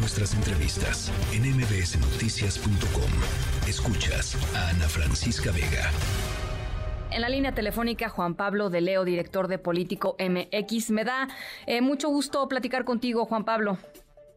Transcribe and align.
nuestras 0.00 0.34
entrevistas 0.34 1.12
en 1.32 1.42
mbsnoticias.com. 1.42 3.68
Escuchas 3.68 4.36
a 4.56 4.70
Ana 4.70 4.88
Francisca 4.88 5.52
Vega. 5.52 5.90
En 7.10 7.20
la 7.20 7.28
línea 7.28 7.52
telefónica, 7.52 8.08
Juan 8.08 8.34
Pablo 8.34 8.70
de 8.70 8.80
Leo, 8.80 9.04
director 9.04 9.46
de 9.46 9.58
Político 9.58 10.16
MX. 10.18 10.90
Me 10.90 11.04
da 11.04 11.28
eh, 11.66 11.82
mucho 11.82 12.08
gusto 12.08 12.48
platicar 12.48 12.84
contigo, 12.84 13.26
Juan 13.26 13.44
Pablo. 13.44 13.78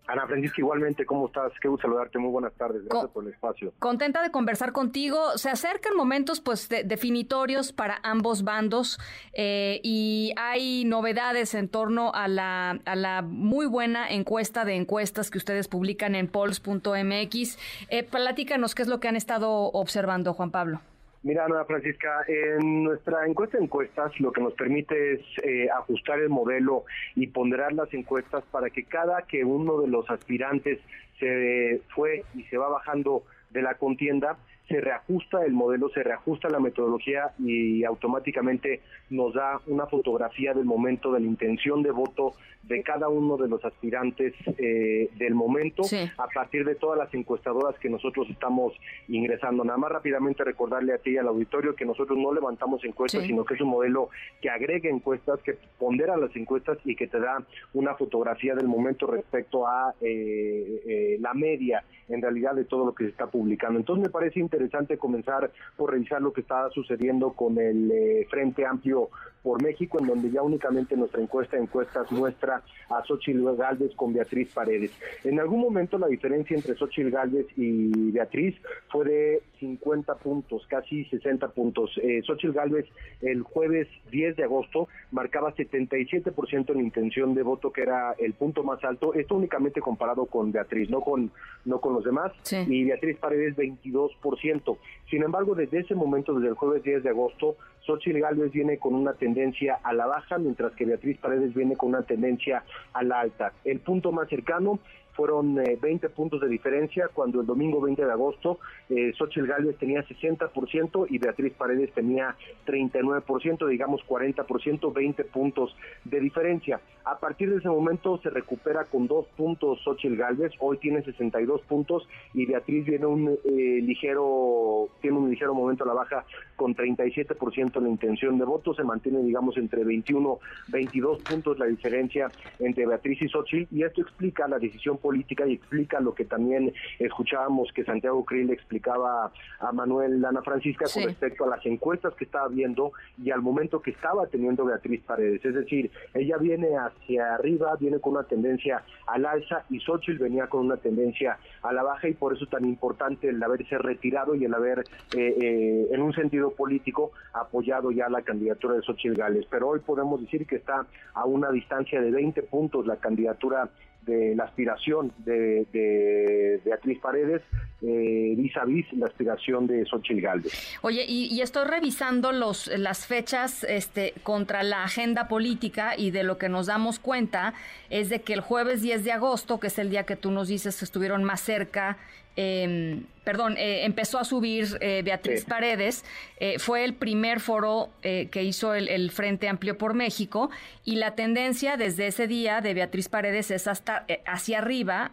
Ana 0.08 0.28
Francisca, 0.28 0.60
igualmente, 0.60 1.06
¿cómo 1.06 1.28
estás? 1.28 1.54
Qué 1.62 1.68
gusto 1.68 1.88
saludarte, 1.88 2.20
muy 2.20 2.30
buenas 2.30 2.54
tardes, 2.56 2.84
gracias 2.86 3.12
por 3.12 3.24
el 3.24 3.32
espacio. 3.32 3.74
Contenta 3.80 4.22
de 4.22 4.32
conversar 4.32 4.74
contigo. 4.74 5.38
Se 5.38 5.50
acercan 5.50 5.96
momentos 5.96 6.42
pues 6.42 6.68
definitorios 6.68 7.72
para 7.72 8.00
ambos 8.04 8.44
bandos 8.44 9.00
eh, 9.34 9.80
y 9.82 10.34
hay 10.36 10.84
novedades 10.84 11.56
en 11.56 11.70
torno 11.70 12.12
a 12.14 12.28
la, 12.28 12.80
a 12.86 12.96
la 12.96 13.22
muy 13.22 13.66
buena 13.66 14.10
encuesta 14.10 14.66
de 14.66 14.76
encuestas 14.76 15.32
que 15.32 15.38
ustedes 15.38 15.70
publican 15.70 16.16
en 16.16 16.28
polls.mx. 16.28 17.58
Eh, 17.90 18.04
platícanos 18.04 18.76
qué 18.76 18.82
es 18.82 18.88
lo 18.90 19.00
que 19.00 19.08
han 19.08 19.16
estado 19.16 19.50
observando, 19.72 20.34
Juan 20.34 20.52
Pablo. 20.52 20.82
Mira, 21.24 21.46
Ana 21.46 21.64
Francisca, 21.64 22.26
en 22.28 22.84
nuestra 22.84 23.26
encuesta 23.26 23.58
de 23.58 23.64
encuestas 23.64 24.20
lo 24.20 24.34
que 24.34 24.42
nos 24.42 24.54
permite 24.56 25.14
es 25.14 25.22
eh, 25.42 25.70
ajustar 25.70 26.20
el 26.20 26.28
modelo 26.28 26.84
y 27.16 27.28
ponderar 27.28 27.72
las 27.72 27.94
encuestas 27.94 28.44
para 28.52 28.70
que 28.70 28.84
cada 28.84 29.22
que 29.22 29.46
uno 29.46 29.80
de 29.80 29.88
los 29.88 30.10
aspirantes 30.10 30.80
se 31.20 31.82
fue 31.96 32.26
y 32.36 32.44
se 32.44 32.58
va 32.58 32.68
bajando 32.68 33.24
de 33.52 33.62
la 33.62 33.76
contienda, 33.76 34.38
se 34.68 34.80
reajusta 34.80 35.46
el 35.46 35.54
modelo, 35.54 35.90
se 35.90 36.04
reajusta 36.04 36.50
la 36.50 36.60
metodología 36.60 37.34
y 37.40 37.84
automáticamente 37.84 38.82
nos 39.10 39.34
da 39.34 39.60
una 39.68 39.88
fotografía 39.88 40.54
del 40.54 40.66
momento, 40.66 41.12
de 41.12 41.20
la 41.20 41.28
intención 41.28 41.84
de 41.84 41.92
voto 41.92 42.34
de 42.64 42.82
cada 42.82 43.10
uno 43.10 43.36
de 43.36 43.50
los 43.50 43.64
aspirantes 43.66 44.34
eh, 44.58 45.10
del 45.18 45.36
momento 45.36 45.84
a 46.18 46.28
partir 46.28 46.66
de 46.66 46.76
todas 46.76 46.98
las 46.98 47.14
encuestadoras 47.14 47.78
que 47.80 47.90
nosotros 47.90 48.28
estamos 48.30 48.74
ingresando. 49.10 49.66
Nada 49.66 49.78
más 49.78 49.92
rápidamente 49.92 50.44
recordarle 50.44 50.94
a 50.94 50.98
ti 50.98 51.12
y 51.12 51.18
al 51.18 51.28
auditorio 51.28 51.76
que 51.76 51.86
nosotros 51.86 52.18
no 52.18 52.34
levantamos 52.34 52.84
encuestas, 52.86 53.24
sino 53.26 53.44
que 53.44 53.56
es 53.56 53.62
un 53.62 53.70
modelo 53.70 54.10
que 54.42 54.50
agrega 54.50 54.90
encuestas, 54.90 55.42
que 55.42 55.58
pondera 55.78 56.16
las 56.16 56.34
encuestas 56.36 56.78
y 56.86 56.96
que 56.96 57.08
te 57.08 57.20
da 57.20 57.44
una 57.74 57.96
fotografía 57.96 58.56
del 58.56 58.68
momento 58.68 59.08
respecto 59.08 59.68
a 59.68 59.94
eh, 60.00 60.82
eh, 60.86 61.18
la 61.20 61.34
media 61.34 61.84
en 62.10 62.22
realidad 62.22 62.54
de 62.56 62.66
todo 62.66 62.86
lo 62.86 62.94
que 62.94 63.06
se 63.06 63.10
está 63.10 63.28
publicando. 63.28 63.80
Entonces 63.80 64.04
me 64.04 64.10
parece 64.10 64.40
interesante 64.54 64.98
comenzar 64.98 65.52
por 65.76 65.92
revisar 65.92 66.22
lo 66.22 66.32
que 66.32 66.42
está 66.42 66.70
sucediendo 66.70 67.34
con 67.34 67.58
el 67.58 67.92
eh, 67.92 68.28
Frente 68.30 68.66
Amplio 68.66 69.10
por 69.42 69.62
México, 69.62 70.00
en 70.00 70.08
donde 70.08 70.32
ya 70.32 70.42
únicamente 70.42 70.96
nuestra 70.96 71.22
encuesta 71.22 71.58
encuestas 71.58 72.12
muestra 72.12 72.62
a 72.90 73.04
Xochitl 73.04 73.56
Galvez 73.58 73.94
con 73.96 74.14
Beatriz 74.14 74.54
Paredes. 74.54 74.92
En 75.24 75.40
algún 75.40 75.60
momento 75.60 75.98
la 75.98 76.08
diferencia 76.08 76.56
entre 76.56 76.76
Xochitl 76.76 77.10
Galvez 77.10 77.48
y 77.58 78.12
Beatriz 78.12 78.56
fue 78.90 79.06
de 79.06 79.42
50 79.64 80.16
puntos, 80.16 80.66
casi 80.68 81.06
60 81.06 81.48
puntos. 81.50 81.92
Eh, 82.02 82.22
Xochitl 82.26 82.54
Galvez 82.54 82.86
el 83.22 83.44
jueves 83.44 83.88
10 84.12 84.36
de 84.36 84.44
agosto 84.44 84.90
marcaba 85.12 85.56
77% 85.56 86.74
en 86.74 86.80
intención 86.82 87.34
de 87.34 87.44
voto, 87.44 87.72
que 87.72 87.82
era 87.82 88.14
el 88.18 88.34
punto 88.34 88.64
más 88.64 88.84
alto, 88.84 89.14
esto 89.14 89.36
únicamente 89.36 89.80
comparado 89.80 90.26
con 90.26 90.52
Beatriz, 90.52 90.90
no 90.90 91.00
con, 91.00 91.32
no 91.64 91.80
con 91.80 91.94
los 91.94 92.04
demás, 92.04 92.34
y 92.68 92.84
Beatriz 92.84 93.18
Paredes 93.18 93.56
22%. 93.56 94.78
Sin 95.10 95.24
embargo, 95.24 95.56
desde 95.56 95.80
ese 95.80 95.96
momento, 95.96 96.34
desde 96.34 96.50
el 96.50 96.56
jueves 96.56 96.84
10 96.84 97.04
de 97.04 97.10
agosto, 97.10 97.56
Xochitl 97.86 98.20
Gálvez 98.20 98.52
viene 98.52 98.78
con 98.78 98.96
una 98.96 99.14
tendencia 99.14 99.80
a 99.84 99.94
la 99.94 100.08
baja, 100.08 100.38
mientras 100.38 100.74
que 100.74 100.86
Beatriz 100.86 101.18
Paredes 101.20 101.54
viene 101.54 101.78
con 101.78 101.90
una 101.90 102.04
tendencia 102.04 102.64
a 102.94 103.04
la 103.04 103.22
alta. 103.22 103.54
El 103.64 103.80
punto 103.80 104.12
más 104.12 104.28
cercano 104.30 104.80
fueron 105.16 105.56
20 105.56 106.06
eh, 106.06 106.10
puntos 106.10 106.42
de 106.42 106.48
diferencia 106.48 107.10
cuando 107.14 107.42
el 107.42 107.48
domingo 107.48 107.82
20 107.82 108.06
de 108.06 108.12
agosto 108.12 108.60
eh, 108.90 109.14
Xochitl 109.18 109.48
Gálvez 109.48 109.78
tenía 109.78 110.04
60% 110.04 111.08
y 111.10 111.18
Beatriz 111.18 111.54
Paredes 111.54 111.92
tenía 111.94 112.36
39%, 112.66 113.68
digamos 113.68 114.02
40%, 114.08 114.94
20 114.94 115.24
puntos 115.26 115.76
de 116.04 116.20
diferencia. 116.20 116.82
A 117.06 117.20
partir 117.20 117.50
de 117.50 117.58
ese 117.58 117.70
momento 117.70 118.20
se 118.22 118.30
recupera 118.30 118.86
con 118.86 119.08
dos 119.08 119.28
puntos 119.36 119.80
Xochitl 119.84 120.16
Gálvez, 120.16 120.54
hoy 120.60 120.78
tiene 120.78 121.04
62 121.04 121.62
puntos 121.62 122.08
y 122.34 122.46
Beatriz 122.46 122.86
viene 122.86 123.06
un 123.06 123.30
eh, 123.30 123.82
ligero, 123.84 124.90
tiene 125.02 125.18
un 125.18 125.30
ligero 125.30 125.54
momento 125.54 125.84
a 125.84 125.88
la 125.88 125.94
baja 125.94 126.26
con 126.56 126.76
37% 126.76 127.78
en 127.78 127.84
la 127.84 127.90
intención 127.90 128.38
de 128.38 128.46
voto, 128.46 128.74
se 128.74 128.84
mantiene 128.84 129.20
digamos 129.20 129.58
entre 129.58 129.84
21, 129.84 130.40
22 130.70 131.24
puntos 131.24 131.60
la 131.60 131.66
diferencia 131.66 132.30
entre 132.60 132.86
Beatriz 132.86 133.22
y 133.22 133.28
Xochitl 133.28 133.76
y 133.76 133.84
esto 133.84 134.02
explica 134.02 134.48
la 134.48 134.60
decisión 134.60 134.98
política 135.04 135.46
y 135.46 135.54
explica 135.54 136.00
lo 136.00 136.16
que 136.16 136.24
también 136.24 136.74
escuchábamos 136.98 137.72
que 137.74 137.84
Santiago 137.84 138.24
Krill 138.24 138.50
explicaba 138.52 139.32
a 139.60 139.72
Manuel 139.74 140.22
Lana 140.22 140.42
Francisca 140.42 140.86
con 140.92 141.04
respecto 141.04 141.44
a 141.44 141.50
las 141.50 141.66
encuestas 141.66 142.14
que 142.16 142.24
estaba 142.24 142.48
viendo 142.48 142.94
y 143.22 143.32
al 143.32 143.42
momento 143.42 143.82
que 143.82 143.92
estaba 143.92 144.28
teniendo 144.28 144.64
Beatriz 144.64 145.02
Paredes. 145.04 145.44
Es 145.44 145.54
decir, 145.54 145.92
ella 146.14 146.38
viene 146.38 146.70
hacia 146.78 147.36
arriba, 147.36 147.76
viene 147.80 148.00
con 148.00 148.14
una 148.14 148.24
tendencia 148.24 148.84
al 149.08 149.26
alza 149.26 149.66
y 149.70 149.80
Xochitl 149.80 150.24
venía 150.24 150.48
con 150.48 150.66
una 150.66 150.78
tendencia 150.78 151.38
a 151.62 151.74
la 151.74 151.84
baja 151.84 152.08
y 152.08 152.14
por 152.14 152.34
eso 152.34 152.46
tan 152.46 152.64
importante 152.64 153.30
el 153.30 153.44
haberse 153.44 153.78
retirado 153.78 154.36
y 154.36 154.46
el 154.46 154.54
haber, 154.54 154.80
eh, 155.16 155.36
eh, 155.42 155.88
en 155.92 156.02
un 156.02 156.14
sentido 156.14 156.52
político, 156.52 157.12
apoyado 157.34 157.92
ya 157.92 158.08
la 158.08 158.22
candidatura 158.22 158.76
de 158.76 158.82
Xochitl 158.82 159.18
Gales. 159.18 159.46
Pero 159.50 159.68
hoy 159.68 159.80
podemos 159.80 160.22
decir 160.22 160.48
que 160.48 160.56
está 160.56 160.86
a 161.14 161.26
una 161.26 161.52
distancia 161.52 162.02
de 162.02 162.12
20 162.12 162.44
puntos 162.44 162.86
la 162.86 162.98
candidatura 162.98 163.70
de 164.06 164.36
la 164.36 164.46
aspiración 164.46 165.12
de, 165.20 166.62
Beatriz 166.64 167.00
Paredes 167.00 167.42
eh, 167.82 168.34
vis 168.38 168.56
a 168.58 168.66
vis 168.66 168.86
la 168.94 169.08
aspiración 169.08 169.68
de 169.68 169.86
Xochitl 169.86 170.22
Galvez. 170.22 170.78
Oye, 170.82 171.06
y, 171.08 171.42
estoy 171.42 171.66
revisando 171.66 172.32
los, 172.32 172.68
las 172.68 173.06
fechas 173.06 173.64
este, 173.64 174.14
contra 174.24 174.64
la 174.64 174.84
agenda 174.84 175.28
política 175.28 175.96
y 175.98 176.12
de 176.12 176.24
lo 176.24 176.38
que 176.38 176.50
nos 176.50 176.68
damos 176.68 177.00
cuenta 177.00 177.54
es 177.90 178.10
de 178.10 178.22
que 178.22 178.34
el 178.34 178.42
jueves 178.42 178.82
10 178.82 179.04
de 179.04 179.12
agosto, 179.12 179.60
que 179.60 179.68
es 179.68 179.80
el 179.80 179.90
día 179.90 180.06
que 180.06 180.16
tú 180.16 180.32
nos 180.32 180.48
dices 180.48 180.78
que 180.80 180.86
estuvieron 180.86 181.24
más 181.24 181.42
cerca 181.42 181.98
eh, 182.36 183.02
perdón, 183.24 183.56
eh, 183.58 183.86
empezó 183.86 184.20
a 184.20 184.24
subir 184.24 184.78
eh, 184.82 185.02
Beatriz 185.04 185.46
Paredes, 185.46 186.04
eh, 186.40 186.60
fue 186.60 186.84
el 186.84 186.94
primer 186.94 187.40
foro 187.40 187.92
que 188.02 188.44
hizo 188.44 188.74
el, 188.74 189.12
Frente 189.12 189.48
Amplio 189.48 189.78
por 189.78 189.94
México 189.94 190.50
y 190.84 190.96
la 190.96 191.16
tendencia 191.16 191.78
desde 191.78 192.08
ese 192.08 192.28
día 192.28 192.62
de 192.62 192.74
Beatriz 192.74 193.08
Paredes 193.08 193.52
es 193.52 193.68
hasta 193.68 194.06
hacia 194.26 194.60
arriba, 194.60 195.12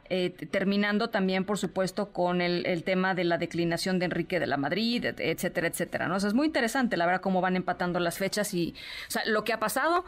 terminando 0.50 1.10
también, 1.10 1.44
por 1.44 1.58
supuesto, 1.58 2.12
con 2.12 2.40
el, 2.40 2.82
tema 2.84 3.14
de 3.14 3.24
la 3.24 3.38
declinación 3.38 3.98
de 3.98 4.06
Enrique 4.06 4.40
de 4.40 4.46
la 4.46 4.56
Madrid, 4.56 5.04
etcétera, 5.04 5.68
etcétera. 5.68 6.08
¿no? 6.08 6.16
es 6.16 6.34
muy 6.34 6.46
interesante, 6.46 6.96
la 6.96 7.06
verdad, 7.06 7.20
cómo 7.20 7.40
van 7.40 7.56
empatando 7.56 8.00
las 8.00 8.18
fechas 8.18 8.52
y 8.54 8.74
o 9.08 9.10
sea, 9.10 9.22
lo 9.26 9.44
que 9.44 9.52
ha 9.52 9.60
pasado 9.60 10.04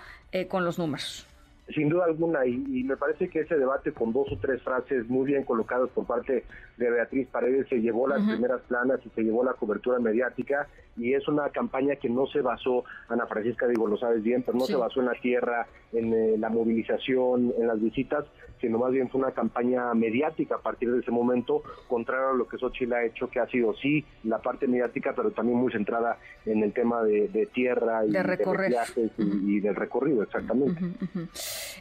con 0.49 0.65
los 0.65 0.79
números. 0.79 1.27
Sin 1.75 1.89
duda 1.89 2.05
alguna, 2.07 2.45
y, 2.47 2.85
me 2.85 2.97
parece 2.97 3.29
que 3.29 3.41
ese 3.41 3.57
debate 3.57 3.93
con 3.93 4.13
dos 4.13 4.31
o 4.33 4.39
tres 4.39 4.63
frases 4.63 5.09
muy 5.09 5.27
bien 5.27 5.45
colocadas 5.45 5.89
por 5.91 6.07
parte 6.07 6.45
de 6.77 6.91
Beatriz 6.91 7.29
Paredes 7.29 7.69
se 7.69 7.81
llevó 7.81 8.09
las 8.09 8.23
primeras 8.23 8.61
planas 8.63 9.01
y 9.05 9.11
se 9.11 9.23
llevó 9.23 9.45
la 9.45 9.55
cobertura 9.55 9.99
mediática 9.99 10.69
y 10.97 11.15
es 11.15 11.27
una 11.29 11.49
campaña 11.51 11.97
que 11.97 12.09
no 12.09 12.27
se 12.27 12.41
basó, 12.41 12.85
Ana 13.09 13.27
Francisca, 13.27 13.67
digo, 13.67 13.87
lo 13.87 13.97
sabes 13.97 14.23
bien, 14.23 14.43
pero 14.43 14.59
no 14.59 14.67
se 14.67 14.77
basó 14.77 15.01
en 15.01 15.07
la 15.07 15.15
tierra, 15.21 15.67
en 15.93 16.13
eh, 16.13 16.37
la 16.39 16.51
movilización, 16.51 17.53
en 17.59 17.67
las 17.67 17.81
visitas, 17.81 18.25
sino 18.61 18.79
más 18.79 18.93
bien 18.93 19.11
fue 19.11 19.21
una 19.21 19.33
campaña 19.33 19.93
mediática 19.93 20.55
a 20.55 20.59
partir 20.59 20.91
de 20.93 21.01
ese 21.01 21.11
momento, 21.11 21.63
contrario 21.89 22.31
a 22.31 22.35
lo 22.35 22.47
que 22.47 22.59
Xochitl 22.59 22.93
ha 22.93 23.05
hecho, 23.05 23.29
que 23.29 23.41
ha 23.41 23.47
sido 23.49 23.75
sí 23.75 24.05
la 24.23 24.39
parte 24.41 24.69
mediática, 24.69 25.13
pero 25.15 25.33
también 25.33 25.59
muy 25.59 25.73
centrada 25.73 26.19
en 26.47 26.63
el 26.63 26.73
tema 26.73 27.03
de, 27.03 27.49
tierra 27.53 28.07
y 28.07 28.13
de, 28.13 28.23
viajes 28.69 29.11
y, 29.19 29.61
del 29.61 29.75
recorrido, 29.75 30.23
exactamente. 30.23 30.81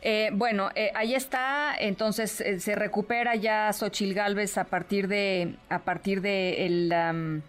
Eh, 0.02 0.30
bueno, 0.34 0.70
eh, 0.76 0.92
ahí 0.96 1.16
está, 1.16 1.76
entonces 1.78 2.32
se 2.32 2.76
recupera 2.76 3.36
ya 3.36 3.72
Xochitl 3.72 4.14
Galvez 4.14 4.58
a 4.58 4.66
partir 4.66 5.08
de 5.08 5.56
a 5.70 5.80
partir 5.80 6.22
de 6.22 6.66
el 6.66 6.92
eh, 6.92 7.42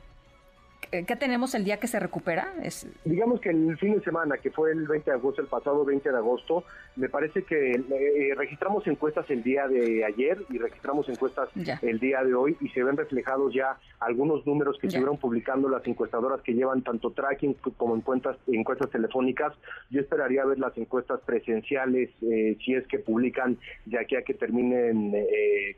¿qué 0.92 1.16
tenemos 1.16 1.54
el 1.54 1.64
día 1.64 1.78
que 1.78 1.86
se 1.86 1.98
recupera? 1.98 2.52
Es... 2.62 2.86
Digamos 3.04 3.40
que 3.40 3.48
el 3.48 3.78
fin 3.78 3.94
de 3.94 4.04
semana, 4.04 4.36
que 4.36 4.50
fue 4.50 4.72
el 4.72 4.86
20 4.86 5.10
de 5.10 5.16
agosto, 5.16 5.40
el 5.40 5.48
pasado 5.48 5.84
20 5.86 6.10
de 6.10 6.16
agosto, 6.16 6.64
me 6.96 7.08
parece 7.08 7.44
que 7.44 7.72
eh, 7.72 8.34
registramos 8.36 8.86
encuestas 8.86 9.28
el 9.30 9.42
día 9.42 9.66
de 9.68 10.04
ayer 10.04 10.38
y 10.50 10.58
registramos 10.58 11.08
encuestas 11.08 11.48
el 11.80 11.98
día 11.98 12.22
de 12.22 12.34
hoy 12.34 12.56
y 12.60 12.68
se 12.68 12.82
ven 12.82 12.96
reflejados 12.96 13.54
ya 13.54 13.78
algunos 14.00 14.46
números 14.46 14.76
que 14.78 14.88
estuvieron 14.88 15.16
publicando 15.16 15.70
las 15.70 15.86
encuestadoras 15.86 16.42
que 16.42 16.52
llevan 16.52 16.82
tanto 16.82 17.12
tracking 17.12 17.54
como 17.78 17.96
encuestas, 17.96 18.36
encuestas 18.46 18.90
telefónicas. 18.90 19.54
Yo 19.90 20.00
esperaría 20.00 20.44
ver 20.44 20.58
las 20.58 20.76
encuestas 20.76 21.20
presenciales 21.24 22.10
eh, 22.20 22.58
si 22.62 22.74
es 22.74 22.86
que 22.86 22.98
publican 22.98 23.56
de 23.86 23.98
aquí 23.98 24.16
a 24.16 24.22
que 24.22 24.34
terminen 24.34 25.12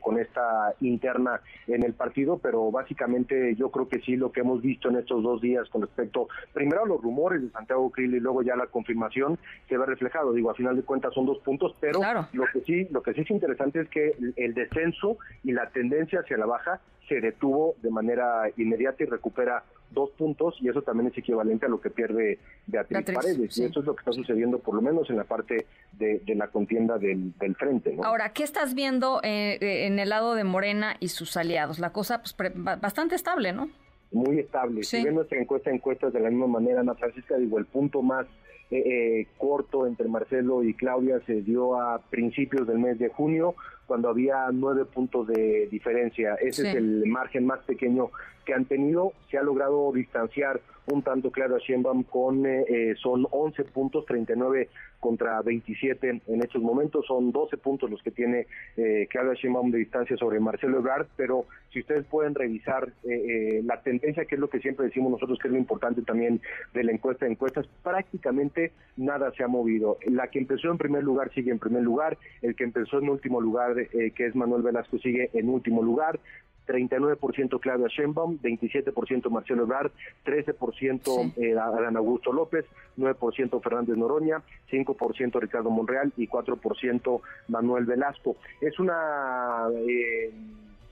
con 0.01 0.19
esta 0.19 0.73
interna 0.81 1.39
en 1.67 1.83
el 1.83 1.93
partido, 1.93 2.37
pero 2.37 2.69
básicamente 2.71 3.55
yo 3.55 3.71
creo 3.71 3.87
que 3.87 4.01
sí 4.01 4.17
lo 4.17 4.31
que 4.31 4.41
hemos 4.41 4.61
visto 4.61 4.89
en 4.89 4.97
estos 5.05 5.23
dos 5.23 5.41
días 5.41 5.69
con 5.69 5.81
respecto, 5.81 6.27
primero 6.53 6.83
a 6.83 6.87
los 6.87 7.01
rumores 7.01 7.41
de 7.41 7.49
Santiago 7.49 7.89
Krill 7.91 8.15
y 8.15 8.19
luego 8.19 8.41
ya 8.41 8.55
la 8.55 8.67
confirmación, 8.67 9.37
se 9.69 9.77
ve 9.77 9.85
reflejado. 9.85 10.33
Digo, 10.33 10.49
a 10.49 10.55
final 10.55 10.75
de 10.75 10.83
cuentas 10.83 11.13
son 11.13 11.25
dos 11.25 11.39
puntos, 11.39 11.75
pero 11.79 11.99
lo 12.33 12.45
que 12.51 12.61
sí, 12.61 12.87
lo 12.91 13.01
que 13.01 13.13
sí 13.13 13.21
es 13.21 13.31
interesante 13.31 13.81
es 13.81 13.89
que 13.89 14.15
el 14.35 14.53
descenso 14.53 15.17
y 15.43 15.51
la 15.51 15.69
tendencia 15.69 16.19
hacia 16.19 16.37
la 16.37 16.45
baja 16.45 16.81
se 17.07 17.21
detuvo 17.21 17.75
de 17.81 17.91
manera 17.91 18.49
inmediata 18.57 19.03
y 19.03 19.05
recupera 19.05 19.63
dos 19.91 20.09
puntos 20.11 20.55
y 20.59 20.69
eso 20.69 20.81
también 20.81 21.11
es 21.11 21.17
equivalente 21.17 21.67
a 21.67 21.69
lo 21.69 21.79
que 21.79 21.89
pierde 21.89 22.39
Beatriz, 22.65 23.05
Paredes. 23.13 23.57
Y 23.57 23.65
eso 23.65 23.79
es 23.79 23.85
lo 23.85 23.95
que 23.95 24.01
está 24.01 24.11
sucediendo 24.11 24.59
por 24.59 24.75
lo 24.75 24.81
menos 24.81 25.09
en 25.09 25.17
la 25.17 25.23
parte 25.23 25.67
de, 25.93 26.21
la 26.35 26.47
contienda 26.47 26.97
del, 26.97 27.33
frente. 27.57 27.95
Ahora, 28.03 28.29
¿qué 28.33 28.43
estás 28.43 28.73
viendo 28.73 29.21
eh, 29.23 29.57
eh, 29.61 29.85
en 29.85 29.99
el 29.99 30.09
lado 30.09 30.33
de 30.33 30.43
Morena 30.43 30.97
y 30.99 31.09
sus 31.09 31.37
aliados? 31.37 31.79
La 31.79 31.91
cosa 31.91 32.21
pues 32.21 32.35
bastante 32.55 33.15
estable, 33.15 33.53
¿no? 33.53 33.69
Muy 34.15 34.39
estable. 34.39 34.83
Si 34.83 35.03
ven 35.03 35.15
nuestra 35.15 35.37
encuesta, 35.37 35.69
encuestas 35.69 36.13
de 36.13 36.21
la 36.21 36.29
misma 36.29 36.47
manera, 36.47 36.79
Ana 36.79 36.95
Francisca, 36.95 37.35
digo, 37.35 37.59
el 37.59 37.65
punto 37.65 38.01
más 38.01 38.25
eh, 38.71 39.27
corto 39.37 39.85
entre 39.85 40.07
Marcelo 40.07 40.63
y 40.63 40.73
Claudia 40.73 41.19
se 41.25 41.41
dio 41.41 41.77
a 41.77 41.99
principios 42.09 42.65
del 42.65 42.79
mes 42.79 42.97
de 42.97 43.09
junio, 43.09 43.55
cuando 43.85 44.09
había 44.09 44.47
nueve 44.51 44.85
puntos 44.85 45.27
de 45.27 45.67
diferencia. 45.71 46.35
Ese 46.35 46.69
es 46.69 46.75
el 46.75 47.05
margen 47.05 47.45
más 47.45 47.59
pequeño 47.61 48.09
que 48.45 48.53
han 48.53 48.65
tenido. 48.65 49.13
Se 49.29 49.37
ha 49.37 49.43
logrado 49.43 49.91
distanciar 49.93 50.61
un 50.87 51.01
tanto 51.01 51.31
claro 51.31 51.55
a 51.55 51.59
Sheinbaum 51.59 52.03
con, 52.03 52.45
eh, 52.45 52.63
eh, 52.67 52.95
son 53.01 53.25
11 53.31 53.63
puntos, 53.65 54.05
39 54.05 54.69
contra 54.99 55.39
27 55.41 56.21
en 56.25 56.41
estos 56.41 56.61
momentos, 56.61 57.05
son 57.05 57.31
12 57.31 57.57
puntos 57.57 57.89
los 57.89 58.01
que 58.01 58.11
tiene 58.11 58.47
eh, 58.75 59.07
Claudia 59.09 59.33
Sheinbaum 59.33 59.69
de 59.69 59.79
distancia 59.79 60.17
sobre 60.17 60.39
Marcelo 60.39 60.79
Ebrard, 60.79 61.05
pero 61.15 61.45
si 61.71 61.81
ustedes 61.81 62.05
pueden 62.05 62.33
revisar 62.33 62.91
eh, 63.03 63.61
la 63.63 63.81
tendencia, 63.81 64.25
que 64.25 64.35
es 64.35 64.41
lo 64.41 64.49
que 64.49 64.59
siempre 64.61 64.85
decimos 64.85 65.11
nosotros, 65.11 65.37
que 65.39 65.47
es 65.47 65.51
lo 65.51 65.59
importante 65.59 66.01
también 66.01 66.41
de 66.73 66.83
la 66.83 66.91
encuesta 66.91 67.25
de 67.25 67.33
encuestas, 67.33 67.67
prácticamente 67.83 68.71
nada 68.97 69.31
se 69.37 69.43
ha 69.43 69.47
movido. 69.47 69.97
La 70.07 70.29
que 70.29 70.39
empezó 70.39 70.71
en 70.71 70.77
primer 70.77 71.03
lugar 71.03 71.31
sigue 71.35 71.51
en 71.51 71.59
primer 71.59 71.83
lugar, 71.83 72.17
el 72.41 72.55
que 72.55 72.63
empezó 72.63 72.97
en 72.97 73.09
último 73.09 73.41
lugar, 73.41 73.74
que 73.75 74.25
es 74.25 74.35
Manuel 74.35 74.63
Velasco, 74.63 74.97
sigue 74.97 75.29
en 75.33 75.49
último 75.49 75.81
lugar, 75.83 76.19
39% 76.65 77.59
Claudia 77.59 77.87
Sheinbaum, 77.87 78.39
27% 78.41 79.29
Marcelo 79.29 79.63
Ebrard, 79.63 79.91
13% 80.25 81.33
eh, 81.37 81.57
Adán 81.57 81.97
Augusto 81.97 82.33
López, 82.33 82.65
9% 82.97 83.61
Fernández 83.61 83.97
Noroña, 83.97 84.41
5% 84.71 85.39
Ricardo 85.39 85.69
Monreal 85.69 86.11
y 86.17 86.27
4% 86.27 87.21
Manuel 87.47 87.85
Velasco. 87.85 88.35
Es 88.61 88.79
una... 88.79 89.67
Eh, 89.87 90.31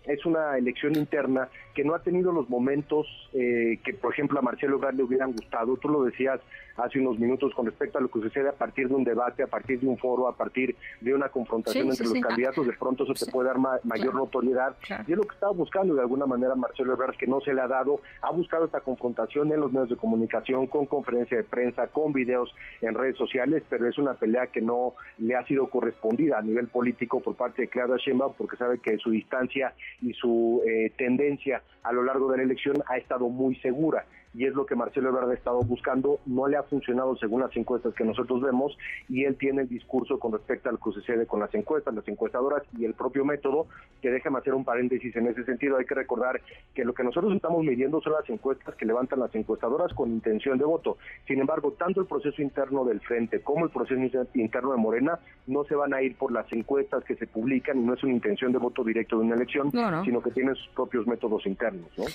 es 0.06 0.26
una 0.26 0.58
elección 0.58 0.98
interna 0.98 1.48
que 1.74 1.86
no 1.86 1.96
ha 1.96 2.04
tenido 2.04 2.34
los 2.34 2.50
momentos 2.50 3.08
eh, 3.32 3.80
que, 3.86 3.94
por 3.94 4.12
ejemplo, 4.12 4.38
a 4.38 4.42
Marcelo 4.42 4.76
Ebrard 4.76 4.96
le 4.96 5.04
hubieran 5.04 5.32
gustado. 5.32 5.78
Tú 5.78 5.88
lo 5.88 6.04
decías 6.04 6.42
hace 6.78 7.00
unos 7.00 7.20
minutos 7.20 7.54
con 7.54 7.66
respecto 7.66 7.98
a 7.98 8.02
lo 8.02 8.10
que 8.10 8.22
sucede 8.22 8.50
a 8.50 8.54
partir 8.54 8.88
de 8.88 8.96
un 8.96 9.04
debate, 9.04 9.44
a 9.44 9.48
partir 9.48 9.80
de 9.80 9.88
un 9.88 9.98
foro, 9.98 10.28
a 10.28 10.36
partir 10.36 10.76
de 11.02 11.14
una 11.14 11.30
confrontación 11.30 11.90
entre 11.90 12.06
los 12.06 12.20
candidatos. 12.20 12.66
De 12.66 12.74
pronto 12.74 13.04
eso 13.04 13.14
te 13.14 13.32
puede 13.32 13.50
dar 13.50 13.58
mayor 13.84 14.16
notoriedad. 14.16 14.76
Y 15.08 15.12
es 15.12 15.18
lo 15.18 15.24
que 15.24 15.34
estaba 15.34 15.54
buscando 15.54 15.94
de 15.96 16.02
alguna 16.02 16.26
manera 16.26 16.56
Marcelo 16.56 16.94
Ebrard, 16.94 17.16
que 17.18 17.28
no 17.28 17.42
se 17.42 17.54
le 17.54 17.62
ha 17.62 17.68
dado. 17.68 18.02
Ha 18.22 18.32
buscado 18.32 18.66
esta 18.66 18.82
confrontación 18.82 19.52
en 19.52 19.60
los 19.60 19.72
medios 19.72 19.90
de 19.90 19.98
comunicación, 19.98 20.68
con 20.68 20.86
conferencia 20.86 21.38
de 21.38 21.44
prensa, 21.44 21.88
con 21.88 22.14
videos 22.14 22.54
en 22.82 22.96
redes 22.96 23.18
sociales, 23.18 23.64
pero 23.70 23.88
es 23.88 23.98
una 23.98 24.14
pelea 24.14 24.48
que 24.48 24.62
no 24.62 24.94
le 25.18 25.36
ha 25.36 25.46
sido 25.46 25.68
correspondida 25.70 26.40
a 26.40 26.42
nivel 26.42 26.68
político 26.68 27.20
por 27.20 27.36
parte 27.36 27.64
de 27.64 27.68
Claudia 27.68 27.98
Sheinbaum, 27.98 28.34
porque 28.38 28.58
sabe 28.58 28.80
que 28.80 28.98
su 28.98 29.12
distancia 29.12 29.74
y 30.02 30.14
su 30.14 30.62
eh, 30.68 30.92
tendencia 30.98 31.62
a 31.84 31.92
lo 31.92 32.04
largo 32.04 32.32
de 32.32 32.38
la 32.38 32.44
elección 32.44 32.78
ha 32.88 32.98
estado 32.98 33.30
muy 33.30 33.56
segura 33.58 34.06
y 34.34 34.46
es 34.46 34.54
lo 34.54 34.66
que 34.66 34.76
Marcelo 34.76 35.10
Ebrard 35.10 35.30
ha 35.30 35.34
estado 35.34 35.62
buscando. 35.62 36.20
No 36.26 36.48
le 36.48 36.58
ha 36.58 36.64
funcionado 36.64 37.16
según 37.18 37.42
las 37.42 37.56
encuestas 37.56 37.94
que 37.94 38.04
nosotros 38.04 38.42
vemos 38.42 38.78
y 39.10 39.26
él 39.26 39.36
tiene 39.38 39.64
el 39.64 39.70
discurso 39.70 40.20
con 40.20 40.32
respecto 40.32 40.70
a 40.70 40.72
lo 40.72 40.80
que 40.80 40.92
sucede 40.92 41.26
con 41.26 41.40
las 41.40 41.54
encuestas, 41.54 41.94
las 41.94 42.08
encuestadoras 42.08 42.64
y 42.78 42.86
el 42.86 42.94
propio 42.94 43.26
método, 43.26 43.68
que 44.02 44.10
déjame 44.10 44.40
hacer 44.40 44.54
un 44.54 44.66
paréntesis 44.66 45.16
en 45.16 45.28
ese 45.28 45.44
sentido. 45.44 45.78
Hay 45.78 45.86
que 45.86 45.96
recordar 45.96 46.42
que 46.74 46.84
lo 46.84 46.94
que 46.94 47.04
nosotros 47.04 47.36
estamos 47.36 47.64
midiendo 47.64 48.02
son 48.02 48.14
las 48.14 48.30
encuestas 48.30 48.76
que 48.76 48.86
levantan 48.86 49.20
las 49.20 49.34
encuestadoras 49.36 49.94
con 49.94 50.10
intención 50.10 50.58
de 50.58 50.66
voto. 50.66 50.98
Sin 51.28 51.40
embargo, 51.40 51.74
tanto 51.74 52.02
el 52.02 52.08
proceso 52.08 52.42
interno 52.42 52.86
del 52.86 53.02
Frente 53.02 53.42
como 53.42 53.66
el 53.66 53.72
proceso 53.72 54.00
interno 54.34 54.72
de 54.72 54.78
Morena 54.78 55.20
no 55.48 55.64
se 55.66 55.76
van 55.76 55.94
a 55.94 56.02
ir 56.02 56.16
por 56.16 56.32
las 56.32 56.52
encuestas 56.52 57.04
que 57.04 57.16
se 57.16 57.28
publican 57.28 57.78
y 57.78 57.82
no 57.82 57.94
es 57.94 58.04
una 58.04 58.14
intención 58.14 58.52
de 58.52 58.58
voto 58.58 58.84
directo 58.84 59.18
de 59.18 59.26
una 59.26 59.36
elección, 59.36 59.72
sino 60.04 60.22
que 60.22 60.32
tiene 60.32 60.56
sus 60.56 60.68
propios 60.70 61.06
métodos 61.06 61.46
internos. 61.46 61.90
¿no? 61.98 62.06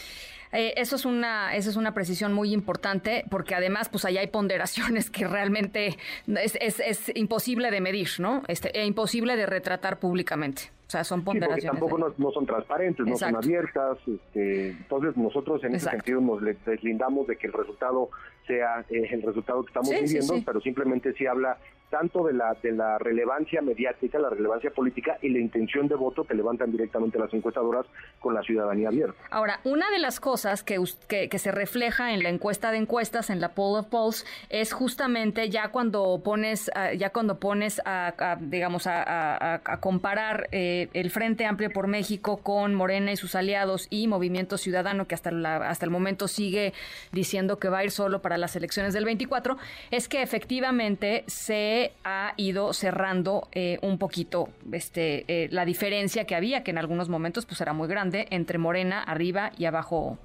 Eh, 0.53 0.73
eso 0.77 0.97
es 0.97 1.05
una, 1.05 1.55
eso 1.55 1.69
es 1.69 1.77
una 1.77 1.93
muy 2.33 2.53
importante, 2.53 3.25
porque 3.31 3.55
además, 3.55 3.89
pues 3.89 4.05
allá 4.05 4.21
hay 4.21 4.29
ponderaciones 4.29 5.11
que 5.11 5.27
realmente 5.27 5.99
es, 6.27 6.57
es, 6.61 6.81
es 6.81 7.13
imposible 7.15 7.71
de 7.71 7.81
medir, 7.81 8.09
¿no? 8.19 8.43
Este, 8.49 8.79
e 8.79 8.85
imposible 8.85 9.37
de 9.37 9.47
retratar 9.47 9.99
públicamente. 9.99 10.71
O 10.89 10.91
sea, 10.91 11.05
son 11.05 11.23
ponderaciones. 11.23 11.65
Sí, 11.65 11.69
tampoco 11.69 11.99
no, 12.17 12.31
son 12.31 12.47
transparentes, 12.47 13.07
no 13.07 13.15
son 13.15 13.37
abiertas. 13.37 13.99
Este, 14.07 14.71
entonces, 14.71 15.19
nosotros 15.19 15.63
en 15.63 15.75
ese 15.75 15.91
sentido 15.91 16.19
nos 16.23 16.43
deslindamos 16.65 17.27
de 17.27 17.37
que 17.37 17.49
el 17.49 17.53
resultado 17.53 18.09
sea 18.47 18.87
eh, 18.89 19.07
el 19.11 19.21
resultado 19.21 19.63
que 19.65 19.69
estamos 19.69 19.91
viviendo, 19.91 20.35
pero 20.47 20.63
simplemente 20.63 21.13
sí 21.13 21.27
habla 21.27 21.59
tanto 21.91 22.25
de 22.25 22.35
la 22.35 22.55
de 22.63 22.73
la 22.73 22.99
relevancia 22.99 23.63
mediática, 23.63 24.19
la 24.19 24.31
relevancia 24.31 24.71
política 24.71 25.19
y 25.23 25.29
la 25.31 25.39
intención 25.39 25.89
de 25.89 25.95
voto 25.95 26.25
que 26.25 26.35
levantan 26.35 26.71
directamente 26.71 27.19
las 27.19 27.33
encuestadoras 27.33 27.87
con 28.21 28.35
la 28.35 28.43
ciudadanía 28.43 28.89
abierta. 28.89 29.19
Ahora, 29.31 29.61
una 29.65 29.91
de 29.91 29.99
las 29.99 30.21
cosas 30.21 30.63
que, 30.63 30.79
que, 31.09 31.39
se 31.39 31.53
refleja 31.53 32.13
en 32.13 32.23
la 32.23 32.29
encuesta 32.29 32.71
de 32.71 32.79
encuestas, 32.79 33.31
en 33.31 33.41
la 33.41 33.55
poll 33.55 33.79
of 33.79 33.87
polls, 33.87 34.27
es 34.51 34.73
justamente 34.73 35.51
ya 35.51 35.69
cuando 35.71 36.21
pones, 36.23 36.71
ah, 36.75 36.93
ya 36.93 37.11
cuando 37.11 37.39
pones 37.39 37.81
a, 37.85 38.37
digamos, 38.41 38.87
a, 38.87 39.61
comparar 39.81 40.49
eh, 40.53 40.78
el 40.93 41.11
Frente 41.11 41.47
Amplio 41.47 41.71
por 41.71 41.87
México 41.87 42.39
con 42.39 42.75
Morena 42.75 43.13
y 43.13 43.17
sus 43.17 43.35
aliados 43.35 43.87
y 43.91 44.07
Movimiento 44.07 44.59
Ciudadano, 44.59 45.07
que 45.07 45.15
hasta, 45.15 45.31
la, 45.31 45.69
hasta 45.69 45.85
el 45.85 45.91
momento 45.91 46.29
sigue 46.29 46.73
diciendo 47.13 47.59
que 47.59 47.69
va 47.69 47.79
a 47.79 47.85
ir 47.85 47.91
solo 47.91 48.23
para 48.23 48.39
las 48.39 48.57
elecciones 48.57 48.95
del 48.95 49.05
24, 49.05 49.57
es 49.91 50.09
que 50.09 50.23
efectivamente 50.23 51.25
se 51.27 51.93
ha 52.05 52.35
ido 52.37 52.73
cerrando 52.73 53.49
eh, 53.53 53.79
un 53.83 53.99
poquito 53.99 54.49
este, 54.73 55.25
eh, 55.29 55.49
la 55.51 55.65
diferencia 55.65 56.25
que 56.25 56.35
había, 56.35 56.63
que 56.63 56.71
en 56.71 56.79
algunos 56.79 57.09
momentos 57.09 57.47
pues 57.47 57.61
era 57.61 57.73
muy 57.73 57.89
grande, 57.89 58.27
entre 58.31 58.59
Morena 58.59 59.03
arriba 59.03 59.53
y 59.59 59.65
abajo, 59.65 60.19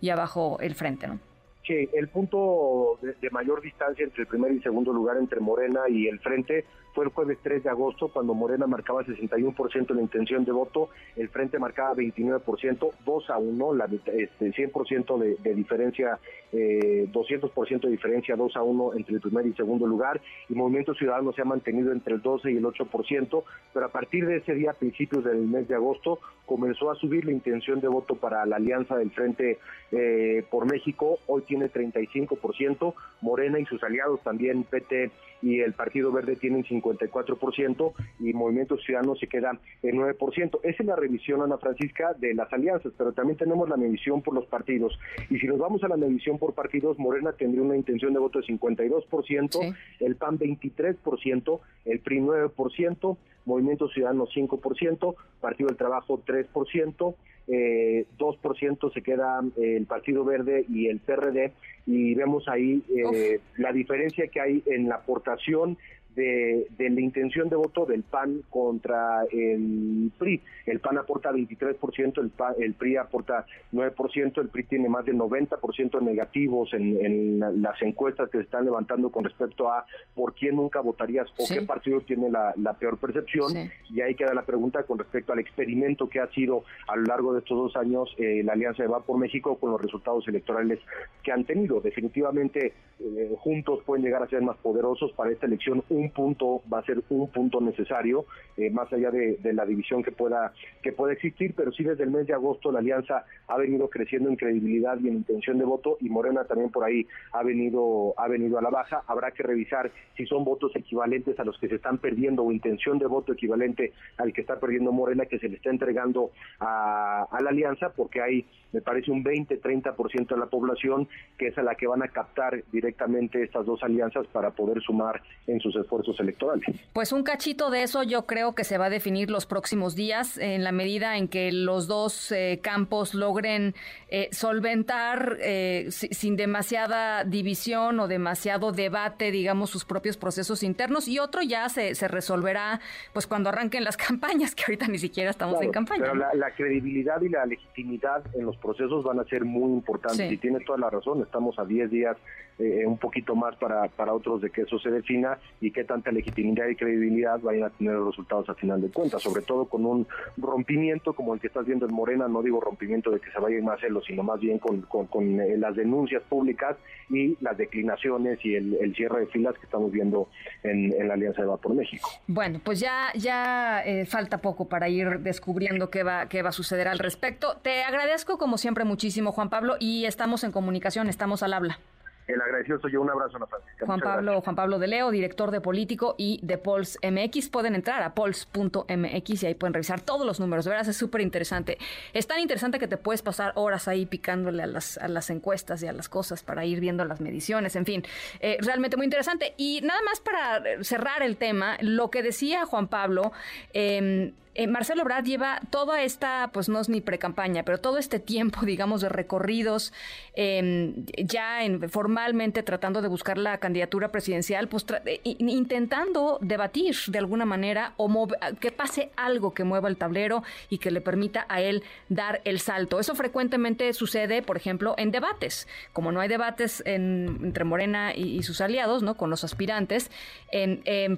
y 0.00 0.10
abajo 0.10 0.58
el 0.60 0.74
frente, 0.74 1.06
¿no? 1.06 1.18
Sí, 1.66 1.88
el 1.94 2.06
punto 2.08 2.96
de, 3.02 3.30
mayor 3.30 3.60
distancia 3.60 4.04
entre 4.04 4.22
el 4.22 4.28
primer 4.28 4.52
y 4.52 4.60
segundo 4.60 4.92
lugar 4.92 5.16
entre 5.16 5.40
Morena 5.40 5.80
y 5.88 6.06
el 6.06 6.20
Frente 6.20 6.64
fue 6.96 7.04
el 7.04 7.10
jueves 7.10 7.36
3 7.42 7.62
de 7.62 7.68
agosto, 7.68 8.08
cuando 8.08 8.32
Morena 8.32 8.66
marcaba 8.66 9.04
61% 9.04 9.94
la 9.94 10.00
intención 10.00 10.46
de 10.46 10.52
voto, 10.52 10.88
el 11.14 11.28
Frente 11.28 11.58
marcaba 11.58 11.94
29%, 11.94 12.90
2 13.04 13.30
a 13.30 13.36
1, 13.36 13.74
la, 13.74 13.84
este, 13.84 14.50
100% 14.50 15.18
de, 15.18 15.36
de, 15.42 15.54
diferencia, 15.54 16.18
eh, 16.52 17.06
200% 17.12 17.80
de 17.82 17.90
diferencia, 17.90 18.34
2 18.34 18.56
a 18.56 18.62
1 18.62 18.94
entre 18.94 19.16
el 19.16 19.20
primer 19.20 19.46
y 19.46 19.52
segundo 19.52 19.86
lugar, 19.86 20.22
y 20.48 20.54
Movimiento 20.54 20.94
Ciudadano 20.94 21.34
se 21.34 21.42
ha 21.42 21.44
mantenido 21.44 21.92
entre 21.92 22.14
el 22.14 22.22
12 22.22 22.50
y 22.50 22.56
el 22.56 22.64
8%, 22.64 23.44
pero 23.74 23.84
a 23.84 23.90
partir 23.90 24.26
de 24.26 24.38
ese 24.38 24.54
día, 24.54 24.70
a 24.70 24.74
principios 24.74 25.22
del 25.22 25.42
mes 25.42 25.68
de 25.68 25.74
agosto, 25.74 26.18
comenzó 26.46 26.90
a 26.90 26.94
subir 26.94 27.26
la 27.26 27.32
intención 27.32 27.78
de 27.80 27.88
voto 27.88 28.14
para 28.14 28.46
la 28.46 28.56
alianza 28.56 28.96
del 28.96 29.10
Frente 29.10 29.58
eh, 29.92 30.44
por 30.50 30.64
México, 30.64 31.18
hoy 31.26 31.42
tiene 31.42 31.70
35%, 31.70 32.94
Morena 33.20 33.58
y 33.58 33.66
sus 33.66 33.82
aliados 33.82 34.22
también, 34.22 34.64
PT 34.64 35.10
y 35.42 35.60
el 35.60 35.74
Partido 35.74 36.10
Verde 36.10 36.36
tienen 36.36 36.64
54% 36.94 37.92
y 38.20 38.32
Movimiento 38.32 38.76
Ciudadano 38.78 39.16
se 39.16 39.26
queda 39.26 39.58
en 39.82 39.96
9%. 39.96 40.60
Esa 40.62 40.82
es 40.82 40.86
la 40.86 40.96
revisión, 40.96 41.42
Ana 41.42 41.58
Francisca, 41.58 42.14
de 42.14 42.34
las 42.34 42.52
alianzas, 42.52 42.92
pero 42.96 43.12
también 43.12 43.38
tenemos 43.38 43.68
la 43.68 43.76
medición 43.76 44.22
por 44.22 44.34
los 44.34 44.46
partidos. 44.46 44.98
Y 45.30 45.38
si 45.38 45.46
nos 45.46 45.58
vamos 45.58 45.82
a 45.84 45.88
la 45.88 45.96
medición 45.96 46.38
por 46.38 46.54
partidos, 46.54 46.98
Morena 46.98 47.32
tendría 47.32 47.62
una 47.62 47.76
intención 47.76 48.12
de 48.12 48.20
voto 48.20 48.40
de 48.40 48.46
52%, 48.46 49.76
el 50.00 50.16
PAN 50.16 50.38
23%, 50.38 51.60
el 51.84 52.00
PRI 52.00 52.20
9%, 52.20 53.16
Movimiento 53.44 53.88
Ciudadano 53.88 54.26
5%, 54.26 55.14
Partido 55.40 55.68
del 55.68 55.76
Trabajo 55.76 56.20
3%, 56.26 57.14
eh, 57.48 58.06
2% 58.18 58.92
se 58.92 59.02
queda 59.02 59.40
eh, 59.56 59.76
el 59.76 59.86
Partido 59.86 60.24
Verde 60.24 60.64
y 60.68 60.88
el 60.88 60.98
PRD 60.98 61.52
y 61.86 62.14
vemos 62.16 62.48
ahí 62.48 62.82
eh, 62.88 63.38
la 63.56 63.72
diferencia 63.72 64.26
que 64.26 64.40
hay 64.40 64.62
en 64.66 64.88
la 64.88 64.96
aportación 64.96 65.78
de, 66.16 66.66
la 66.78 67.00
intención 67.00 67.48
de 67.48 67.56
voto 67.56 67.84
del 67.84 68.02
PAN 68.02 68.42
contra 68.50 69.24
el 69.30 70.10
PRI. 70.18 70.40
El 70.64 70.80
PAN 70.80 70.98
aporta 70.98 71.30
23%, 71.30 72.18
el, 72.18 72.32
el 72.64 72.74
PRI 72.74 72.96
aporta 72.96 73.46
9%, 73.72 74.40
el 74.40 74.48
PRI 74.48 74.62
tiene 74.64 74.88
más 74.88 75.04
del 75.04 75.16
90% 75.16 76.00
negativos 76.02 76.72
en, 76.72 77.38
las 77.38 77.80
encuestas 77.82 78.30
que 78.30 78.38
se 78.38 78.44
están 78.44 78.64
levantando 78.64 79.10
con 79.10 79.24
respecto 79.24 79.70
a 79.70 79.84
por 80.14 80.34
quién 80.34 80.56
nunca 80.56 80.80
votarías 80.80 81.28
o 81.38 81.44
qué 81.46 81.62
partido 81.62 82.00
tiene 82.00 82.30
la, 82.30 82.54
peor 82.78 82.98
percepción. 82.98 83.52
Y 83.90 84.00
ahí 84.00 84.14
queda 84.14 84.34
la 84.34 84.42
pregunta 84.42 84.82
con 84.84 84.98
respecto 84.98 85.32
al 85.32 85.38
experimento 85.38 86.08
que 86.08 86.20
ha 86.20 86.28
sido 86.32 86.64
a 86.88 86.96
lo 86.96 87.04
largo 87.04 87.32
de 87.32 87.40
estos 87.40 87.56
dos 87.56 87.76
años 87.76 88.08
eh, 88.18 88.42
la 88.42 88.54
Alianza 88.54 88.82
de 88.82 88.88
Va 88.88 89.00
por 89.00 89.18
México 89.18 89.56
con 89.56 89.70
los 89.70 89.80
resultados 89.80 90.26
electorales 90.28 90.80
que 91.22 91.32
han 91.32 91.44
tenido. 91.44 91.80
Definitivamente 91.80 92.72
eh, 92.98 93.34
juntos 93.38 93.80
pueden 93.84 94.04
llegar 94.04 94.22
a 94.22 94.28
ser 94.28 94.42
más 94.42 94.56
poderosos. 94.58 95.12
Para 95.12 95.30
esta 95.30 95.46
elección 95.46 95.84
un 95.90 96.05
punto 96.10 96.62
va 96.72 96.80
a 96.80 96.84
ser 96.84 97.02
un 97.08 97.28
punto 97.28 97.60
necesario, 97.60 98.26
eh, 98.56 98.70
más 98.70 98.92
allá 98.92 99.10
de, 99.10 99.36
de, 99.36 99.52
la 99.52 99.66
división 99.66 100.02
que 100.02 100.12
pueda, 100.12 100.52
que 100.82 100.92
pueda 100.92 101.12
existir, 101.12 101.54
pero 101.56 101.72
sí 101.72 101.84
desde 101.84 102.04
el 102.04 102.10
mes 102.10 102.26
de 102.26 102.34
agosto 102.34 102.72
la 102.72 102.78
alianza 102.78 103.24
ha 103.48 103.56
venido 103.56 103.88
creciendo 103.88 104.28
en 104.28 104.36
credibilidad 104.36 104.98
y 104.98 105.08
en 105.08 105.14
intención 105.14 105.58
de 105.58 105.64
voto 105.64 105.96
y 106.00 106.08
Morena 106.08 106.44
también 106.44 106.70
por 106.70 106.84
ahí 106.84 107.06
ha 107.32 107.42
venido, 107.42 108.14
ha 108.16 108.28
venido 108.28 108.58
a 108.58 108.62
la 108.62 108.70
baja. 108.70 109.02
Habrá 109.06 109.30
que 109.32 109.42
revisar 109.42 109.90
si 110.16 110.26
son 110.26 110.44
votos 110.44 110.72
equivalentes 110.74 111.38
a 111.38 111.44
los 111.44 111.58
que 111.58 111.68
se 111.68 111.76
están 111.76 111.98
perdiendo 111.98 112.44
o 112.44 112.52
intención 112.52 112.98
de 112.98 113.06
voto 113.06 113.32
equivalente 113.32 113.92
al 114.18 114.32
que 114.32 114.40
está 114.40 114.58
perdiendo 114.58 114.92
Morena 114.92 115.26
que 115.26 115.38
se 115.38 115.48
le 115.48 115.56
está 115.56 115.70
entregando 115.70 116.30
a, 116.60 117.26
a 117.30 117.40
la 117.42 117.50
alianza 117.50 117.90
porque 117.90 118.20
hay 118.20 118.46
me 118.72 118.82
parece 118.82 119.10
un 119.10 119.24
20-30% 119.24 120.28
de 120.28 120.36
la 120.36 120.46
población 120.46 121.08
que 121.38 121.48
es 121.48 121.58
a 121.58 121.62
la 121.62 121.76
que 121.76 121.86
van 121.86 122.02
a 122.02 122.08
captar 122.08 122.62
directamente 122.70 123.42
estas 123.42 123.64
dos 123.64 123.82
alianzas 123.82 124.26
para 124.26 124.50
poder 124.50 124.82
sumar 124.82 125.22
en 125.46 125.60
sus 125.60 125.74
esfuerzos 125.76 125.95
electorales. 126.18 126.64
Pues 126.92 127.12
un 127.12 127.22
cachito 127.22 127.70
de 127.70 127.82
eso 127.82 128.02
yo 128.02 128.26
creo 128.26 128.54
que 128.54 128.64
se 128.64 128.78
va 128.78 128.86
a 128.86 128.90
definir 128.90 129.30
los 129.30 129.46
próximos 129.46 129.94
días 129.94 130.38
en 130.38 130.64
la 130.64 130.72
medida 130.72 131.16
en 131.16 131.28
que 131.28 131.52
los 131.52 131.86
dos 131.86 132.32
eh, 132.32 132.60
campos 132.62 133.14
logren 133.14 133.74
eh, 134.08 134.28
solventar 134.32 135.36
eh, 135.40 135.88
sin 135.90 136.36
demasiada 136.36 137.24
división 137.24 137.98
o 138.00 138.08
demasiado 138.08 138.72
debate, 138.72 139.30
digamos, 139.30 139.70
sus 139.70 139.84
propios 139.84 140.16
procesos 140.16 140.62
internos 140.62 141.08
y 141.08 141.18
otro 141.18 141.42
ya 141.42 141.68
se, 141.68 141.94
se 141.94 142.08
resolverá 142.08 142.80
pues 143.12 143.26
cuando 143.26 143.48
arranquen 143.48 143.84
las 143.84 143.96
campañas, 144.08 144.54
que 144.54 144.64
ahorita 144.64 144.88
ni 144.88 144.98
siquiera 144.98 145.30
estamos 145.30 145.60
en 145.62 145.72
campaña. 145.72 146.02
Pero 146.02 146.14
la, 146.14 146.34
la 146.34 146.50
credibilidad 146.52 147.20
y 147.22 147.28
la 147.28 147.46
legitimidad 147.46 148.22
en 148.34 148.46
los 148.46 148.56
procesos 148.56 149.04
van 149.04 149.20
a 149.20 149.24
ser 149.24 149.44
muy 149.44 149.72
importantes 149.72 150.30
y 150.30 150.36
tiene 150.36 150.60
toda 150.60 150.78
la 150.78 150.90
razón, 150.90 151.22
estamos 151.22 151.58
a 151.58 151.64
10 151.64 151.90
días, 151.90 152.16
eh, 152.58 152.84
un 152.86 152.96
poquito 152.96 153.34
más 153.34 153.54
para, 153.56 153.86
para 153.88 154.14
otros 154.14 154.40
de 154.40 154.50
que 154.50 154.62
eso 154.62 154.78
se 154.78 154.90
defina 154.90 155.38
y 155.60 155.70
qué 155.70 155.84
tanta 155.86 156.10
legitimidad 156.12 156.68
y 156.68 156.76
credibilidad 156.76 157.40
vayan 157.40 157.64
a 157.64 157.70
tener 157.70 157.98
resultados 157.98 158.48
a 158.48 158.54
final 158.54 158.80
de 158.80 158.90
cuentas, 158.90 159.22
sobre 159.22 159.42
todo 159.42 159.66
con 159.66 159.84
un 159.86 160.06
rompimiento 160.36 161.14
como 161.14 161.34
el 161.34 161.40
que 161.40 161.46
estás 161.46 161.66
viendo 161.66 161.86
en 161.86 161.94
Morena, 161.94 162.28
no 162.28 162.42
digo 162.42 162.60
rompimiento 162.60 163.10
de 163.10 163.20
que 163.20 163.30
se 163.30 163.38
vaya 163.38 163.62
más 163.62 163.80
celos, 163.80 164.04
sino 164.06 164.22
más 164.22 164.40
bien 164.40 164.58
con, 164.58 164.82
con, 164.82 165.40
eh, 165.40 165.56
las 165.56 165.76
denuncias 165.76 166.22
públicas 166.24 166.76
y 167.08 167.36
las 167.40 167.56
declinaciones 167.56 168.38
y 168.44 168.54
el, 168.54 168.94
cierre 168.94 169.20
de 169.20 169.26
filas 169.26 169.54
que 169.54 169.64
estamos 169.64 169.92
viendo 169.92 170.28
en, 170.62 171.06
la 171.06 171.14
Alianza 171.14 171.42
de 171.42 171.48
Va 171.48 171.56
por 171.56 171.74
México. 171.74 172.08
Bueno, 172.26 172.60
pues 172.62 172.80
ya, 172.80 173.12
ya 173.14 173.82
eh, 173.84 174.06
falta 174.06 174.38
poco 174.38 174.68
para 174.68 174.88
ir 174.88 175.20
descubriendo 175.20 175.90
qué 175.90 176.02
va, 176.02 176.28
qué 176.28 176.42
va 176.42 176.48
a 176.48 176.52
suceder 176.52 176.88
al 176.88 176.98
respecto. 176.98 177.58
Te 177.62 177.82
agradezco 177.82 178.38
como 178.38 178.58
siempre 178.58 178.84
muchísimo, 178.84 179.32
Juan 179.32 179.50
Pablo, 179.50 179.76
y 179.78 180.04
estamos 180.06 180.44
en 180.44 180.52
comunicación, 180.52 181.08
estamos 181.08 181.42
al 181.42 181.52
habla. 181.52 181.78
El 182.26 182.40
agradecido 182.40 182.80
soy 182.80 182.92
yo. 182.92 183.02
Un 183.02 183.10
abrazo, 183.10 183.36
Ana 183.36 183.46
Francisca. 183.46 183.86
Juan 183.86 184.00
Pablo, 184.00 184.40
Juan 184.40 184.56
Pablo 184.56 184.78
de 184.78 184.88
Leo, 184.88 185.10
director 185.10 185.50
de 185.50 185.60
Político 185.60 186.16
y 186.18 186.40
de 186.42 186.58
Pols 186.58 186.98
MX. 187.02 187.48
Pueden 187.50 187.74
entrar 187.74 188.02
a 188.02 188.14
pols.mx 188.14 189.42
y 189.42 189.46
ahí 189.46 189.54
pueden 189.54 189.74
revisar 189.74 190.00
todos 190.00 190.26
los 190.26 190.40
números. 190.40 190.64
De 190.64 190.72
verdad, 190.72 190.88
es 190.88 190.96
súper 190.96 191.20
interesante. 191.20 191.78
Es 192.12 192.26
tan 192.26 192.40
interesante 192.40 192.78
que 192.78 192.88
te 192.88 192.96
puedes 192.96 193.22
pasar 193.22 193.52
horas 193.54 193.86
ahí 193.86 194.06
picándole 194.06 194.62
a 194.64 194.66
las, 194.66 194.98
a 194.98 195.08
las 195.08 195.30
encuestas 195.30 195.82
y 195.82 195.86
a 195.86 195.92
las 195.92 196.08
cosas 196.08 196.42
para 196.42 196.64
ir 196.64 196.80
viendo 196.80 197.04
las 197.04 197.20
mediciones. 197.20 197.76
En 197.76 197.84
fin, 197.84 198.04
eh, 198.40 198.58
realmente 198.60 198.96
muy 198.96 199.04
interesante. 199.04 199.54
Y 199.56 199.80
nada 199.82 200.00
más 200.02 200.20
para 200.20 200.82
cerrar 200.82 201.22
el 201.22 201.36
tema, 201.36 201.76
lo 201.80 202.10
que 202.10 202.22
decía 202.22 202.66
Juan 202.66 202.88
Pablo. 202.88 203.32
Eh, 203.72 204.32
eh, 204.56 204.66
Marcelo 204.66 205.04
Brad 205.04 205.24
lleva 205.24 205.60
toda 205.68 206.02
esta, 206.02 206.48
pues 206.50 206.70
no 206.70 206.80
es 206.80 206.88
ni 206.88 207.02
pre-campaña, 207.02 207.62
pero 207.62 207.78
todo 207.78 207.98
este 207.98 208.18
tiempo, 208.18 208.60
digamos, 208.64 209.02
de 209.02 209.10
recorridos, 209.10 209.92
em, 210.34 211.04
ya 211.16 211.62
en, 211.62 211.90
formalmente 211.90 212.62
tratando 212.62 213.02
de 213.02 213.08
buscar 213.08 213.36
la 213.36 213.58
candidatura 213.58 214.10
presidencial, 214.10 214.68
pues 214.68 214.86
eh, 215.04 215.20
intentando 215.24 216.38
debatir 216.40 216.96
de 217.08 217.18
alguna 217.18 217.44
manera 217.44 217.92
o 217.98 218.28
que 218.60 218.72
pase 218.72 219.10
algo 219.16 219.52
que 219.52 219.64
mueva 219.64 219.88
el 219.88 219.98
tablero 219.98 220.42
y 220.70 220.78
que 220.78 220.90
le 220.90 221.02
permita 221.02 221.44
a 221.50 221.60
él 221.60 221.82
dar 222.08 222.40
el 222.44 222.60
salto. 222.60 222.98
Eso 222.98 223.14
frecuentemente 223.14 223.92
sucede, 223.92 224.40
por 224.40 224.56
ejemplo, 224.56 224.94
en 224.96 225.10
debates. 225.10 225.68
Como 225.92 226.12
no 226.12 226.20
hay 226.20 226.28
debates 226.28 226.82
entre 226.86 227.64
Morena 227.64 228.14
y, 228.14 228.42
sus 228.42 228.60
aliados, 228.60 229.02
¿no? 229.02 229.16
Con 229.16 229.28
los 229.28 229.44
aspirantes, 229.44 230.10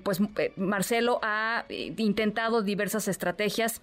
pues 0.03 0.21
eh, 0.37 0.53
Marcelo 0.57 1.21
ha 1.23 1.67
intentado 1.69 2.63
diversas 2.63 3.07
estrategias 3.07 3.28
estrategias 3.29 3.83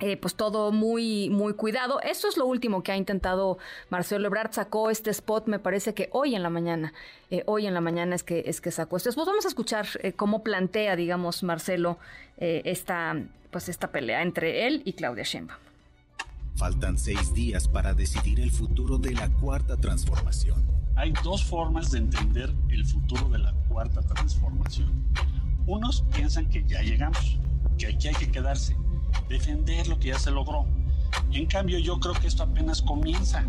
eh, 0.00 0.16
pues 0.16 0.36
todo 0.36 0.70
muy 0.70 1.28
muy 1.28 1.54
cuidado. 1.54 2.00
Eso 2.02 2.28
es 2.28 2.36
lo 2.36 2.46
último 2.46 2.84
que 2.84 2.92
ha 2.92 2.96
intentado 2.96 3.58
Marcelo 3.90 4.28
Ebrard. 4.28 4.52
Sacó 4.52 4.90
este 4.90 5.10
spot, 5.10 5.48
me 5.48 5.58
parece 5.58 5.92
que 5.92 6.08
hoy 6.12 6.36
en 6.36 6.44
la 6.44 6.50
mañana. 6.50 6.92
Eh, 7.30 7.42
hoy 7.46 7.66
en 7.66 7.74
la 7.74 7.80
mañana 7.80 8.14
es 8.14 8.22
que 8.22 8.44
es 8.46 8.60
que 8.60 8.70
sacó 8.70 8.96
este 8.96 9.08
spot. 9.08 9.26
Vamos 9.26 9.44
a 9.44 9.48
escuchar 9.48 9.88
eh, 10.02 10.12
cómo 10.12 10.44
plantea, 10.44 10.94
digamos, 10.94 11.42
Marcelo 11.42 11.98
esta 12.36 13.16
pues 13.50 13.68
esta 13.68 13.90
pelea 13.90 14.22
entre 14.22 14.68
él 14.68 14.82
y 14.84 14.92
Claudia 14.92 15.24
Sheinbaum. 15.24 15.58
Faltan 16.54 16.96
seis 16.96 17.34
días 17.34 17.66
para 17.66 17.92
decidir 17.92 18.38
el 18.38 18.52
futuro 18.52 18.98
de 18.98 19.14
la 19.14 19.28
cuarta 19.28 19.76
transformación. 19.76 20.64
Hay 20.94 21.12
dos 21.24 21.44
formas 21.44 21.90
de 21.90 21.98
entender 21.98 22.52
el 22.68 22.86
futuro 22.86 23.28
de 23.30 23.38
la 23.38 23.52
cuarta 23.68 24.00
transformación. 24.02 24.92
Unos 25.66 26.02
piensan 26.14 26.48
que 26.48 26.64
ya 26.64 26.82
llegamos 26.82 27.38
que 27.76 27.86
aquí 27.86 28.08
hay 28.08 28.14
que 28.14 28.30
quedarse, 28.30 28.76
defender 29.28 29.88
lo 29.88 29.98
que 29.98 30.08
ya 30.08 30.18
se 30.18 30.30
logró. 30.30 30.66
En 31.32 31.46
cambio 31.46 31.78
yo 31.78 31.98
creo 32.00 32.14
que 32.14 32.26
esto 32.26 32.42
apenas 32.42 32.82
comienza. 32.82 33.44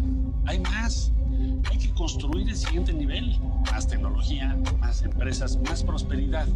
Hay 0.45 0.59
más. 0.59 1.11
Hay 1.69 1.77
que 1.77 1.89
construir 1.91 2.49
el 2.49 2.55
siguiente 2.55 2.93
nivel. 2.93 3.39
Más 3.71 3.87
tecnología, 3.87 4.57
más 4.79 5.01
empresas, 5.03 5.57
más 5.67 5.83
prosperidad. 5.83 6.47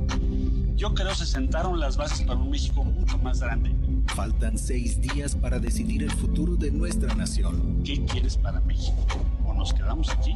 Yo 0.75 0.93
creo 0.93 1.13
se 1.13 1.25
sentaron 1.25 1.79
las 1.79 1.97
bases 1.97 2.21
para 2.25 2.39
un 2.39 2.49
México 2.49 2.83
mucho 2.83 3.17
más 3.19 3.39
grande. 3.39 3.71
Faltan 4.07 4.57
seis 4.57 4.99
días 4.99 5.35
para 5.35 5.59
decidir 5.59 6.03
el 6.03 6.11
futuro 6.11 6.55
de 6.55 6.71
nuestra 6.71 7.13
nación. 7.15 7.81
¿Qué 7.83 8.03
quieres 8.05 8.37
para 8.37 8.59
México? 8.61 8.97
O 9.45 9.53
nos 9.53 9.73
quedamos 9.73 10.09
aquí 10.09 10.35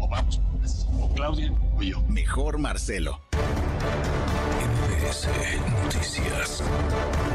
o 0.00 0.08
vamos 0.08 0.38
por 0.38 0.60
más. 0.60 0.86
O 1.00 1.08
Claudia 1.14 1.52
o 1.76 1.82
yo. 1.82 2.02
Mejor 2.08 2.58
Marcelo. 2.58 3.20
MBS 5.10 5.60
Noticias. 5.82 7.29